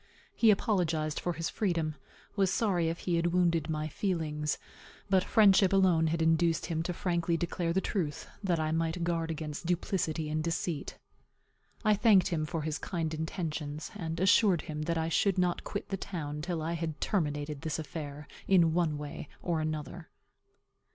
[0.33, 1.93] He apologized for his freedom;
[2.35, 4.57] was sorry if he had wounded my feelings;
[5.11, 9.29] but friendship alone had induced him frankly to declare the truth, that I might guard
[9.29, 10.97] against duplicity and deceit.
[11.85, 15.89] I thanked him for his kind intensions; and assured him that I should not quit
[15.89, 20.09] the town till I had terminated this affair, in one way or another.